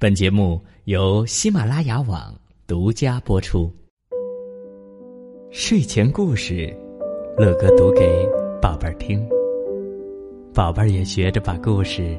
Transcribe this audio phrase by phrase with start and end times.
[0.00, 2.34] 本节目由喜马拉雅网
[2.66, 3.70] 独家播出。
[5.50, 6.74] 睡前故事，
[7.36, 8.26] 乐哥读给
[8.62, 9.22] 宝贝儿听，
[10.54, 12.16] 宝贝儿也学着把故事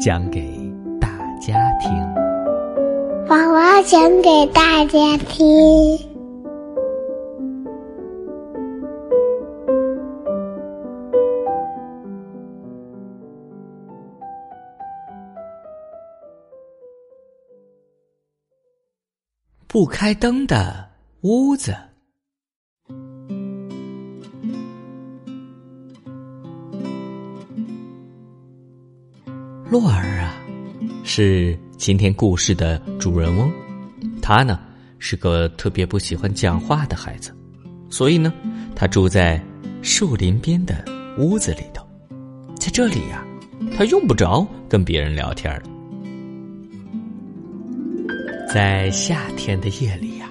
[0.00, 0.40] 讲给
[0.98, 1.92] 大家听。
[3.28, 6.13] 宝宝讲给大家听。
[19.74, 20.88] 不开灯的
[21.22, 21.74] 屋子。
[29.68, 30.40] 洛儿啊，
[31.02, 33.50] 是今天故事的主人翁。
[34.22, 34.60] 他呢
[35.00, 37.34] 是个特别不喜欢讲话的孩子，
[37.90, 38.32] 所以呢，
[38.76, 39.44] 他住在
[39.82, 40.84] 树林边的
[41.18, 41.84] 屋子里头。
[42.60, 43.26] 在这里呀，
[43.76, 45.73] 他用不着跟别人聊天了。
[48.54, 50.28] 在夏天的夜里呀，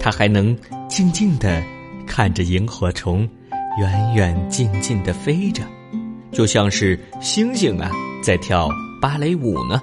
[0.00, 0.56] 他还能
[0.88, 1.62] 静静的
[2.06, 3.28] 看着萤火虫
[3.78, 5.62] 远远近近的飞着，
[6.32, 7.90] 就像是星星啊
[8.22, 8.66] 在跳
[8.98, 9.78] 芭蕾舞呢。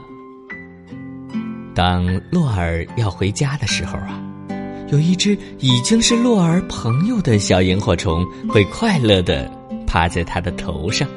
[1.76, 4.20] 当洛尔要回家的时候啊，
[4.88, 9.48] 有一只已经是洛尔朋友的小萤火虫会快乐的
[9.86, 11.08] 趴在他的头上，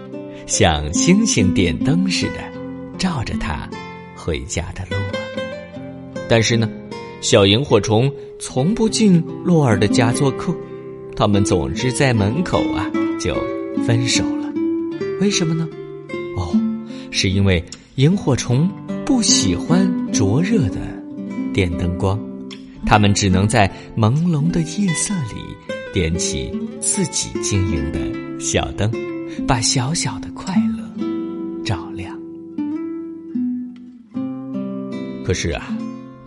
[0.47, 3.67] 像星星点灯似的照着他
[4.15, 5.20] 回家的路。
[6.31, 6.71] 但是呢，
[7.21, 10.55] 小萤火虫从不进洛尔的家做客，
[11.17, 13.35] 他们总是在门口啊就
[13.85, 14.49] 分手了。
[15.21, 15.69] 为什么呢？
[16.37, 16.57] 哦，
[17.11, 17.63] 是因为
[17.97, 18.71] 萤火虫
[19.05, 20.79] 不喜欢灼热的
[21.53, 22.17] 电灯光，
[22.87, 25.43] 他们只能在朦胧的夜色里
[25.93, 27.99] 点起自己经营的
[28.39, 28.89] 小灯，
[29.49, 31.05] 把小小的快乐
[31.65, 32.17] 照亮。
[35.25, 35.77] 可是啊。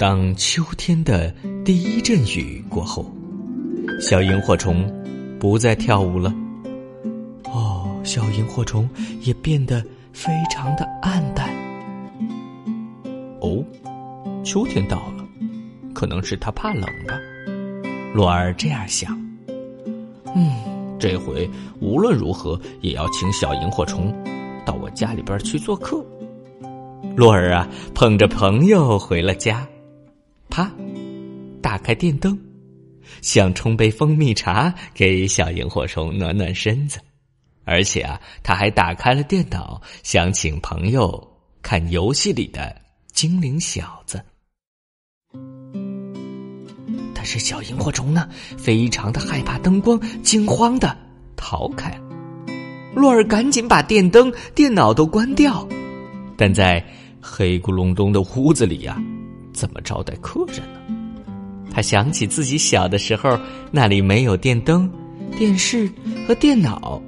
[0.04, 3.10] 当秋天的第一阵雨过后，
[4.02, 4.86] 小萤火虫
[5.40, 6.30] 不再跳舞了。
[7.46, 8.86] 哦，小萤火虫
[9.22, 11.48] 也变得非常的暗淡。
[13.40, 13.64] 哦，
[14.44, 15.26] 秋天到了，
[15.94, 17.18] 可能是他怕冷吧。
[18.14, 19.18] 洛儿这样想。
[20.36, 20.54] 嗯，
[21.00, 21.50] 这回
[21.80, 24.14] 无论如何也要请小萤火虫
[24.66, 26.06] 到我家里边去做客。
[27.16, 29.66] 洛儿啊，捧着朋友回了家。
[30.54, 30.72] 啪！
[31.64, 32.40] 打开电灯，
[33.24, 37.00] 想冲杯蜂蜜茶给小萤火虫暖暖身子，
[37.64, 41.28] 而且啊，他还打开了电脑，想请朋友
[41.64, 42.76] 看游戏里的
[43.12, 44.24] 精灵小子。
[47.16, 50.96] 但是小萤火虫呢，非常的害怕灯光，惊慌的
[51.36, 52.04] 逃开了。
[52.94, 55.68] 洛尔赶紧把电灯、电脑都关掉，
[56.38, 56.86] 但在
[57.20, 59.02] 黑咕隆咚的屋子里呀。
[59.54, 61.24] 怎么招待客人呢？
[61.72, 63.40] 他想起自己小的时候，
[63.72, 64.90] 那里没有电灯、
[65.38, 65.90] 电视
[66.28, 67.02] 和电脑，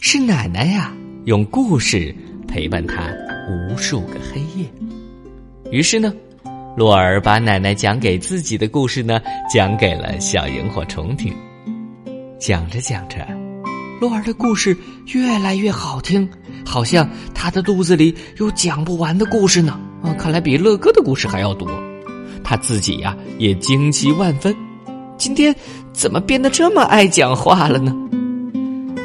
[0.00, 0.94] 是奶奶呀
[1.24, 2.14] 用故事
[2.46, 3.12] 陪伴他
[3.50, 4.66] 无数个黑夜。
[5.70, 6.14] 于是呢，
[6.76, 9.20] 洛尔把奶奶讲给自己的故事呢
[9.52, 11.34] 讲给了小萤火虫听。
[12.38, 13.26] 讲着讲着，
[14.00, 14.74] 洛尔的故事
[15.08, 16.26] 越来越好听，
[16.64, 19.78] 好像他的肚子里有讲不完的故事呢。
[20.02, 21.68] 啊，看来比乐哥的故事还要多。
[22.44, 24.54] 他自己呀也惊奇万分，
[25.16, 25.54] 今天
[25.92, 27.94] 怎么变得这么爱讲话了呢？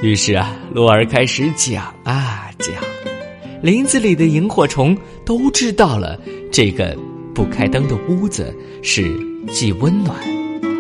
[0.02, 2.74] 于是啊，洛儿开始讲啊讲，
[3.62, 6.20] 林子里的萤火虫都知道了
[6.52, 6.96] 这个
[7.34, 9.12] 不开灯的屋子是
[9.48, 10.16] 既温暖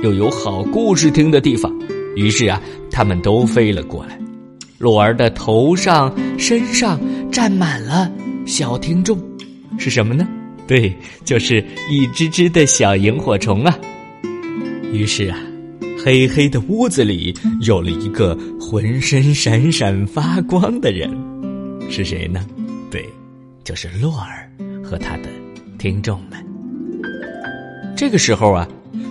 [0.03, 1.73] 又有好故事听的地方。
[2.15, 4.19] 于是啊，他们都飞了过来，
[4.77, 6.99] 洛儿的头上、身上
[7.31, 8.09] 站满了
[8.45, 9.17] 小听众。
[9.77, 10.27] 是什么呢？
[10.65, 10.95] 对，
[11.25, 13.77] 就是一只只的小萤火虫啊。
[14.93, 15.37] 于是啊，
[16.03, 21.09] 黑黑的屋子里有了一个浑身闪闪发光的人，
[21.89, 22.45] 是谁呢？
[22.89, 23.03] 对，
[23.63, 24.49] 就是洛尔
[24.83, 25.29] 和他的
[25.77, 26.41] 听众们。
[27.95, 28.67] 这个时候啊，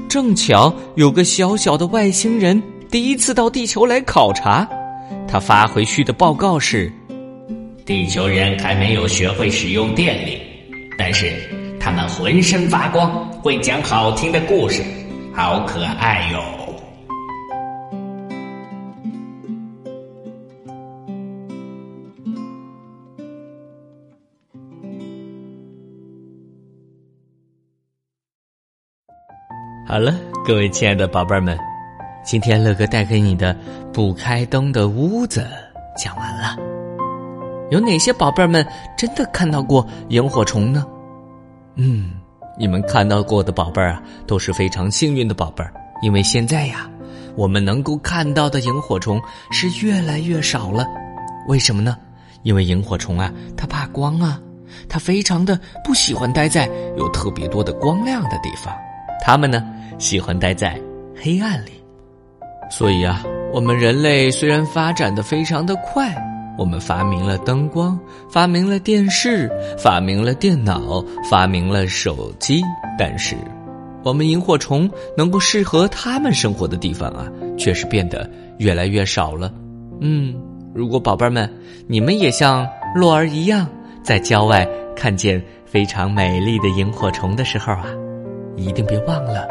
[0.08, 2.60] 正巧有个小小的外星人
[2.90, 4.68] 第一次到地球来考察，
[5.28, 6.90] 他发回去的报告是：
[7.84, 10.38] 地球人还没有学会使用电力。
[10.96, 11.32] 但是
[11.80, 14.82] 他们浑身发光，会讲好听的故事，
[15.34, 16.40] 好可爱哟！
[29.84, 31.58] 好了，各位亲爱的宝贝儿们，
[32.24, 33.54] 今天乐哥带给你的
[33.92, 35.46] 不开灯的屋子
[35.96, 36.81] 讲完了。
[37.72, 38.64] 有哪些宝贝儿们
[38.98, 40.84] 真的看到过萤火虫呢？
[41.76, 42.10] 嗯，
[42.58, 45.72] 你们看到过的宝贝儿啊，都是非常幸运的宝贝儿，
[46.02, 46.86] 因为现在呀，
[47.34, 49.18] 我们能够看到的萤火虫
[49.50, 50.86] 是越来越少了。
[51.48, 51.96] 为什么呢？
[52.42, 54.38] 因为萤火虫啊，它怕光啊，
[54.86, 58.70] 它非常的不喜欢待在有特别多的光亮的地方，
[59.18, 59.64] 它们呢
[59.98, 60.78] 喜欢待在
[61.18, 61.70] 黑暗里。
[62.70, 66.14] 所以啊，我们人类虽然发展的非常的快，
[66.58, 67.98] 我们发明了灯光，
[68.30, 72.62] 发明了电视，发明了电脑，发明了手机，
[72.98, 73.36] 但是，
[74.04, 77.26] 我们萤火虫能够适合它们生活的地方啊，
[77.56, 78.28] 却是变得
[78.58, 79.52] 越来越少了。
[80.00, 80.34] 嗯。
[80.74, 81.46] 如果宝贝儿们，
[81.86, 83.68] 你们也像洛儿一样，
[84.02, 84.66] 在郊外
[84.96, 87.84] 看见非常美丽的萤火虫的时候啊，
[88.56, 89.46] 一定别忘了，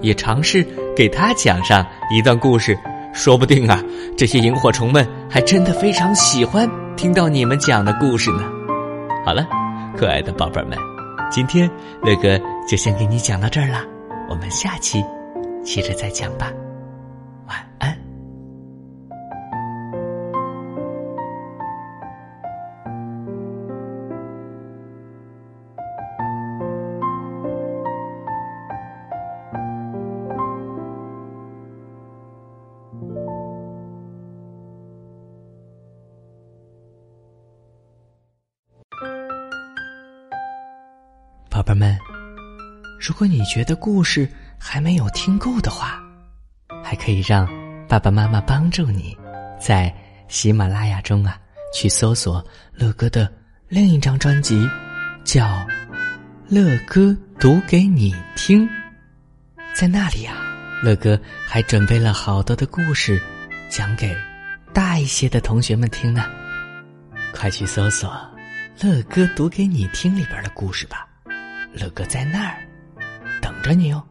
[0.00, 0.66] 也尝试
[0.96, 2.76] 给它讲上一段故事。
[3.14, 3.80] 说不定啊，
[4.16, 8.42] 这些萤火虫们还真的非常喜欢听到你们讲的故事呢。
[9.24, 9.46] 好了，
[9.96, 10.76] 可爱的宝贝们，
[11.30, 11.70] 今天
[12.02, 12.38] 乐哥
[12.68, 13.84] 就先给你讲到这儿了，
[14.28, 15.02] 我们下期
[15.62, 16.52] 接着再讲吧。
[41.64, 41.98] 宝贝们，
[43.00, 44.28] 如果你觉得故事
[44.58, 45.98] 还没有听够的话，
[46.84, 47.48] 还可以让
[47.88, 49.16] 爸爸妈妈帮助你，
[49.58, 49.92] 在
[50.28, 51.38] 喜马拉雅中啊
[51.74, 52.44] 去搜索
[52.74, 53.32] 乐哥的
[53.66, 54.68] 另一张专辑，
[55.24, 55.46] 叫
[56.48, 58.68] 《乐哥读给你听》。
[59.74, 60.36] 在那里啊，
[60.82, 63.18] 乐哥还准备了好多的故事，
[63.70, 64.14] 讲给
[64.74, 66.26] 大一些的同学们听呢。
[67.32, 68.10] 快去搜索
[68.86, 71.08] 《乐哥读给你听》里边的故事吧。
[71.74, 72.62] 乐哥在那儿
[73.42, 74.02] 等着你哦。